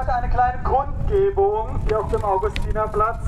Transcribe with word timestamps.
heute 0.00 0.14
eine 0.14 0.30
kleine 0.30 0.62
Kundgebung 0.62 1.78
hier 1.86 2.00
auf 2.00 2.10
dem 2.10 2.24
Augustinerplatz 2.24 3.18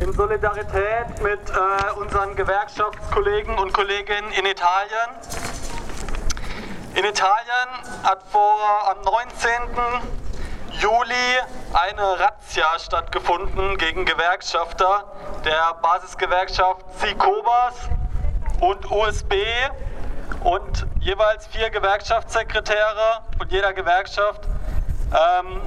in 0.00 0.12
Solidarität 0.12 1.22
mit 1.22 1.40
äh, 1.48 1.98
unseren 1.98 2.36
Gewerkschaftskollegen 2.36 3.56
und 3.58 3.72
Kolleginnen 3.72 4.30
in 4.32 4.44
Italien. 4.44 5.08
In 6.94 7.06
Italien 7.06 7.68
hat 8.02 8.22
vor 8.30 8.58
am 8.90 9.00
19. 9.02 10.02
Juli 10.72 11.38
eine 11.72 12.20
Razzia 12.20 12.78
stattgefunden 12.78 13.78
gegen 13.78 14.04
Gewerkschafter 14.04 15.04
der 15.46 15.72
Basisgewerkschaft 15.80 16.84
Sikobas 16.98 17.88
und 18.60 18.90
USB 18.90 19.32
und 20.44 20.86
jeweils 21.00 21.46
vier 21.46 21.70
Gewerkschaftssekretäre 21.70 23.22
von 23.38 23.48
jeder 23.48 23.72
Gewerkschaft 23.72 24.46
ähm, 25.12 25.62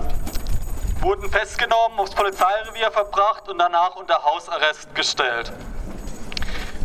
wurden 1.03 1.29
festgenommen, 1.29 1.99
aufs 1.99 2.15
Polizeirevier 2.15 2.89
verbracht 2.89 3.49
und 3.49 3.57
danach 3.57 3.95
unter 3.97 4.23
Hausarrest 4.23 4.95
gestellt. 4.95 5.51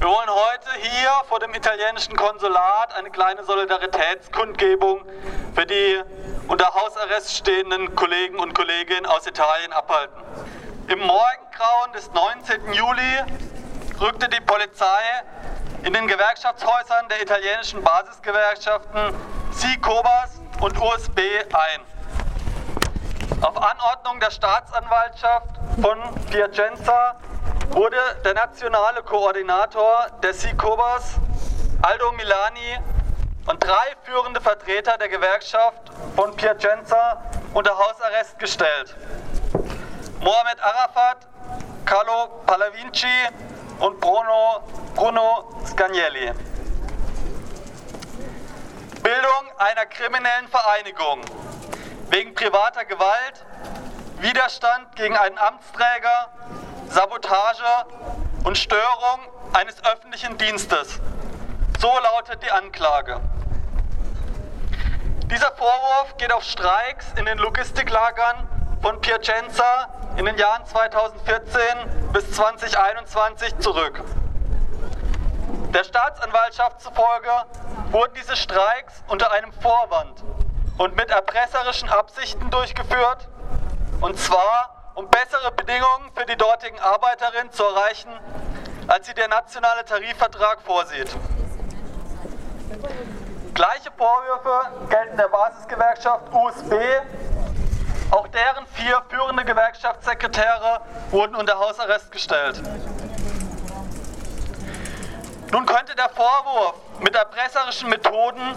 Wir 0.01 0.09
wollen 0.09 0.29
heute 0.29 0.71
hier 0.81 1.11
vor 1.29 1.39
dem 1.39 1.55
italienischen 1.55 2.17
Konsulat 2.17 2.95
eine 2.97 3.11
kleine 3.11 3.45
Solidaritätskundgebung 3.45 5.05
für 5.55 5.67
die 5.67 6.01
unter 6.49 6.75
Hausarrest 6.75 7.37
stehenden 7.37 7.95
Kollegen 7.95 8.41
und 8.41 8.55
Kolleginnen 8.55 9.07
aus 9.07 9.25
Italien 9.27 9.73
abhalten. 9.73 10.21
Im 10.89 10.99
Morgengrauen 10.99 11.93
des 11.93 12.11
19. 12.13 12.73
Juli 12.73 13.23
rückte 14.01 14.29
die 14.29 14.41
Polizei 14.41 15.01
in 15.85 15.93
den 15.93 16.09
Gewerkschaftshäusern 16.09 17.09
der 17.09 17.23
italienischen 17.23 17.85
Basisgewerkschaften 17.85 19.15
SICOBAS 19.53 20.41
und 20.61 20.77
USB 20.81 21.21
ein. 21.53 21.98
Auf 23.49 23.57
Anordnung 23.63 24.21
der 24.21 24.31
Staatsanwaltschaft 24.31 25.57
von 25.81 25.99
Piacenza 26.31 27.17
wurde 27.71 27.97
der 28.23 28.35
nationale 28.35 29.03
Koordinator 29.03 30.09
der 30.23 30.35
SICOBAS, 30.35 31.15
Aldo 31.81 32.13
Milani, 32.13 32.79
und 33.47 33.65
drei 33.65 33.97
führende 34.03 34.43
Vertreter 34.43 34.99
der 34.99 35.09
Gewerkschaft 35.09 35.81
von 36.15 36.37
Piacenza 36.37 37.23
unter 37.55 37.71
Hausarrest 37.79 38.39
gestellt. 38.39 38.95
Mohamed 40.21 40.61
Arafat, 40.61 41.27
Carlo 41.87 42.43
Palavinci 42.45 43.07
und 43.79 43.99
Bruno, 43.99 44.63
Bruno 44.95 45.49
Scagnelli. 45.65 46.33
Bildung 49.03 49.53
einer 49.57 49.87
kriminellen 49.87 50.49
Vereinigung 50.49 51.23
wegen 52.11 52.35
privater 52.35 52.85
Gewalt, 52.85 53.45
Widerstand 54.21 54.97
gegen 54.97 55.17
einen 55.17 55.39
Amtsträger, 55.39 56.29
Sabotage 56.89 57.87
und 58.45 58.57
Störung 58.57 59.21
eines 59.53 59.85
öffentlichen 59.85 60.39
Dienstes. 60.39 61.01
So 61.79 61.89
lautet 61.89 62.43
die 62.43 62.51
Anklage. 62.51 63.21
Dieser 65.27 65.53
Vorwurf 65.53 66.17
geht 66.17 66.33
auf 66.33 66.43
Streiks 66.43 67.07
in 67.17 67.27
den 67.27 67.39
Logistiklagern 67.39 68.49
von 68.81 69.01
Piacenza 69.01 69.89
in 70.17 70.25
den 70.25 70.39
Jahren 70.39 70.65
2014 70.65 71.61
bis 72.13 72.33
2021 72.33 73.59
zurück. 73.59 74.03
Der 75.75 75.85
Staatsanwaltschaft 75.85 76.81
zufolge 76.81 77.31
wurden 77.91 78.15
diese 78.15 78.37
Streiks 78.37 79.05
unter 79.09 79.31
einem 79.31 79.53
Vorwand 79.53 80.25
und 80.79 80.97
mit 80.97 81.11
erpresserischen 81.11 81.89
Absichten 81.89 82.51
durchgeführt, 82.51 83.29
und 84.01 84.19
zwar 84.19 84.93
um 84.95 85.09
bessere 85.11 85.51
Bedingungen 85.53 86.11
für 86.15 86.25
die 86.25 86.37
dortigen 86.37 86.79
Arbeiterinnen 86.79 87.53
zu 87.53 87.65
erreichen, 87.65 88.11
als 88.87 89.07
sie 89.07 89.15
der 89.15 89.29
nationale 89.29 89.85
Tarifvertrag 89.85 90.63
vorsieht. 90.63 91.15
Gleiche 93.55 93.91
Vorwürfe 93.97 94.89
gelten 94.89 95.17
der 95.17 95.29
Basisgewerkschaft 95.29 96.33
USB. 96.33 96.73
Auch 98.11 98.29
deren 98.29 98.67
vier 98.69 99.03
führende 99.09 99.45
Gewerkschaftssekretäre 99.45 100.81
wurden 101.11 101.35
unter 101.35 101.59
Hausarrest 101.59 102.11
gestellt. 102.11 102.63
Nun 105.51 105.67
könnte 105.67 105.95
der 105.95 106.09
Vorwurf, 106.11 106.75
mit 107.01 107.15
erpresserischen 107.15 107.89
Methoden 107.91 108.55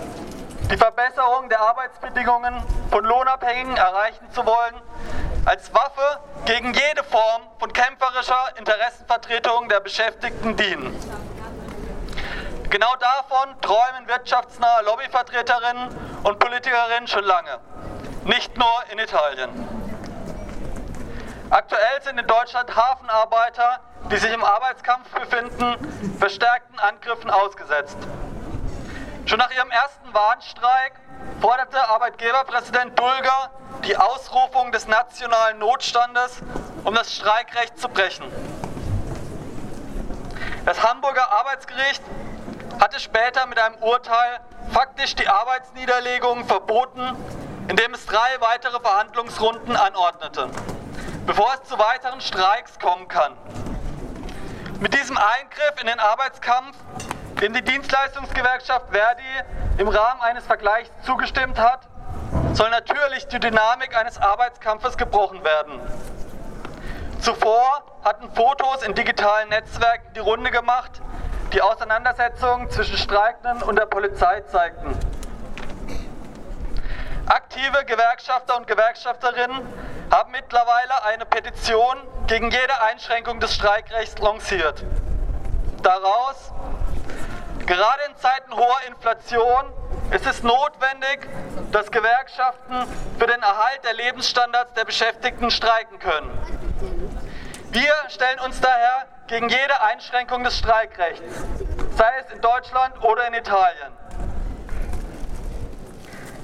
die 0.71 0.77
Verbesserung 0.77 1.49
der 1.49 1.59
Arbeitsbedingungen 1.59 2.63
von 2.89 3.03
Lohnabhängigen 3.03 3.75
erreichen 3.75 4.31
zu 4.31 4.45
wollen, 4.45 4.81
als 5.43 5.73
Waffe 5.73 6.19
gegen 6.45 6.73
jede 6.73 7.03
Form 7.03 7.41
von 7.59 7.73
kämpferischer 7.73 8.55
Interessenvertretung 8.57 9.67
der 9.67 9.81
Beschäftigten 9.81 10.55
dienen. 10.55 10.97
Genau 12.69 12.95
davon 12.95 13.59
träumen 13.59 14.07
wirtschaftsnahe 14.07 14.83
Lobbyvertreterinnen 14.85 15.89
und 16.23 16.39
Politikerinnen 16.39 17.07
schon 17.07 17.25
lange, 17.25 17.59
nicht 18.23 18.57
nur 18.57 18.71
in 18.93 18.99
Italien. 18.99 19.49
Aktuell 21.49 22.01
sind 22.01 22.17
in 22.17 22.27
Deutschland 22.27 22.73
Hafenarbeiter, 22.73 23.81
die 24.09 24.15
sich 24.15 24.31
im 24.31 24.43
Arbeitskampf 24.43 25.09
befinden, 25.09 26.15
verstärkten 26.17 26.79
Angriffen 26.79 27.29
ausgesetzt. 27.29 27.97
Schon 29.31 29.39
nach 29.39 29.51
ihrem 29.51 29.71
ersten 29.71 30.13
Warnstreik 30.13 30.91
forderte 31.39 31.81
Arbeitgeberpräsident 31.87 32.99
Dulger 32.99 33.49
die 33.85 33.95
Ausrufung 33.95 34.73
des 34.73 34.87
nationalen 34.87 35.57
Notstandes, 35.57 36.41
um 36.83 36.93
das 36.93 37.15
Streikrecht 37.15 37.79
zu 37.79 37.87
brechen. 37.87 38.25
Das 40.65 40.83
Hamburger 40.83 41.31
Arbeitsgericht 41.31 42.03
hatte 42.81 42.99
später 42.99 43.45
mit 43.45 43.57
einem 43.57 43.75
Urteil 43.75 44.41
faktisch 44.73 45.15
die 45.15 45.29
Arbeitsniederlegung 45.29 46.45
verboten, 46.45 47.15
indem 47.69 47.93
es 47.93 48.05
drei 48.05 48.41
weitere 48.41 48.81
Verhandlungsrunden 48.81 49.77
anordnete, 49.77 50.49
bevor 51.25 51.53
es 51.53 51.69
zu 51.69 51.79
weiteren 51.79 52.19
Streiks 52.19 52.77
kommen 52.79 53.07
kann. 53.07 53.37
Mit 54.81 54.93
diesem 54.93 55.17
Eingriff 55.17 55.79
in 55.79 55.87
den 55.87 56.01
Arbeitskampf 56.01 56.75
dem 57.41 57.53
die 57.53 57.63
Dienstleistungsgewerkschaft 57.63 58.85
Verdi 58.91 59.23
im 59.77 59.87
Rahmen 59.87 60.21
eines 60.21 60.45
Vergleichs 60.45 60.91
zugestimmt 61.03 61.59
hat, 61.59 61.87
soll 62.53 62.69
natürlich 62.69 63.27
die 63.27 63.39
Dynamik 63.39 63.97
eines 63.97 64.19
Arbeitskampfes 64.19 64.95
gebrochen 64.95 65.43
werden. 65.43 65.79
Zuvor 67.19 67.83
hatten 68.03 68.31
Fotos 68.33 68.83
in 68.83 68.93
digitalen 68.93 69.49
Netzwerken 69.49 70.13
die 70.13 70.19
Runde 70.19 70.51
gemacht, 70.51 71.01
die 71.53 71.61
Auseinandersetzungen 71.61 72.69
zwischen 72.69 72.97
Streikenden 72.97 73.63
und 73.63 73.75
der 73.77 73.87
Polizei 73.87 74.41
zeigten. 74.41 74.97
Aktive 77.25 77.85
Gewerkschafter 77.85 78.57
und 78.57 78.67
Gewerkschafterinnen 78.67 79.61
haben 80.11 80.31
mittlerweile 80.31 81.03
eine 81.05 81.25
Petition 81.25 81.97
gegen 82.27 82.51
jede 82.51 82.81
Einschränkung 82.81 83.39
des 83.39 83.55
Streikrechts 83.55 84.19
lanciert. 84.19 84.83
Daraus 85.81 86.51
Gerade 87.71 88.03
in 88.09 88.17
Zeiten 88.17 88.53
hoher 88.53 88.81
Inflation 88.85 89.63
ist 90.11 90.27
es 90.27 90.43
notwendig, 90.43 91.25
dass 91.71 91.89
Gewerkschaften 91.89 92.85
für 93.17 93.27
den 93.27 93.41
Erhalt 93.41 93.81
der 93.85 93.93
Lebensstandards 93.93 94.73
der 94.73 94.83
Beschäftigten 94.83 95.49
streiken 95.49 95.97
können. 95.99 96.29
Wir 97.69 97.93
stellen 98.09 98.41
uns 98.41 98.59
daher 98.59 99.05
gegen 99.27 99.47
jede 99.47 99.81
Einschränkung 99.83 100.43
des 100.43 100.57
Streikrechts, 100.57 101.23
sei 101.95 102.11
es 102.19 102.33
in 102.33 102.41
Deutschland 102.41 103.01
oder 103.05 103.25
in 103.27 103.35
Italien. 103.35 103.93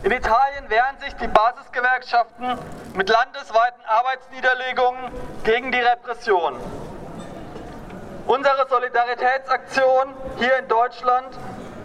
In 0.04 0.12
Italien 0.12 0.70
wehren 0.70 0.98
sich 1.00 1.14
die 1.16 1.28
Basisgewerkschaften 1.28 2.58
mit 2.94 3.10
landesweiten 3.10 3.84
Arbeitsniederlegungen 3.86 5.12
gegen 5.44 5.74
die 5.74 5.82
Repression. 5.82 6.58
Unsere 8.28 8.68
Solidaritätsaktion 8.68 10.14
hier 10.38 10.58
in 10.58 10.68
Deutschland 10.68 11.28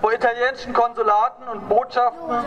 vor 0.01 0.13
italienischen 0.13 0.73
Konsulaten 0.73 1.47
und 1.47 1.69
Botschaften 1.69 2.45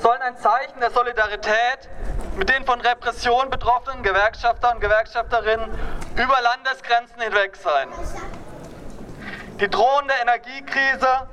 sollen 0.00 0.22
ein 0.22 0.36
Zeichen 0.38 0.80
der 0.80 0.90
Solidarität 0.90 1.88
mit 2.34 2.48
den 2.48 2.64
von 2.66 2.80
Repression 2.80 3.48
betroffenen 3.48 4.02
Gewerkschaftern 4.02 4.74
und 4.74 4.80
Gewerkschafterinnen 4.80 5.70
über 6.16 6.36
Landesgrenzen 6.42 7.20
hinweg 7.20 7.54
sein. 7.54 7.88
Die 9.60 9.70
drohende 9.70 10.14
Energiekrise, 10.20 11.28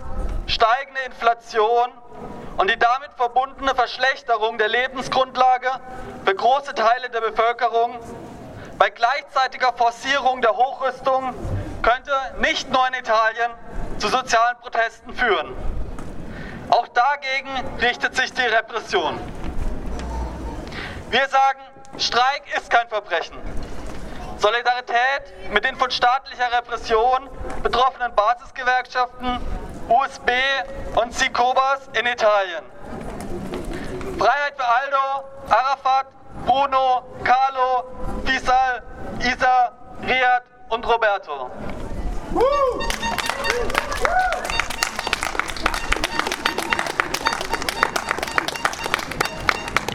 steigende 0.45 1.01
Inflation 1.07 1.89
und 2.57 2.69
die 2.69 2.77
damit 2.77 3.09
verbundene 3.17 3.73
Verschlechterung 3.73 4.59
der 4.59 4.67
Lebensgrundlage 4.67 5.71
für 6.23 6.35
große 6.35 6.75
Teile 6.75 7.09
der 7.09 7.21
Bevölkerung 7.21 7.97
bei 8.77 8.91
gleichzeitiger 8.91 9.73
Forcierung 9.73 10.43
der 10.43 10.55
Hochrüstung 10.55 11.33
könnte 11.89 12.11
nicht 12.39 12.71
nur 12.71 12.87
in 12.87 12.93
Italien 12.93 13.51
zu 13.97 14.09
sozialen 14.09 14.57
Protesten 14.57 15.11
führen. 15.11 15.55
Auch 16.69 16.87
dagegen 16.89 17.49
richtet 17.81 18.15
sich 18.15 18.31
die 18.31 18.43
Repression. 18.43 19.19
Wir 21.09 21.27
sagen, 21.29 21.59
Streik 21.97 22.43
ist 22.55 22.69
kein 22.69 22.87
Verbrechen. 22.89 23.35
Solidarität 24.37 25.51
mit 25.51 25.65
den 25.65 25.75
von 25.77 25.89
staatlicher 25.89 26.51
Repression 26.51 27.27
betroffenen 27.63 28.13
Basisgewerkschaften 28.13 29.39
USB 29.87 30.29
und 30.93 31.11
Sikobas 31.15 31.89
in 31.93 32.05
Italien. 32.05 32.65
Freiheit 34.19 34.53
für 34.55 34.67
Aldo, 34.67 35.27
Arafat, 35.49 36.05
Bruno, 36.45 37.03
Carlo, 37.23 37.85
Fisal, 38.25 38.83
Isa, 39.21 39.71
Riyad 40.03 40.43
und 40.69 40.87
Roberto. 40.87 41.49
Woo! 42.31 42.49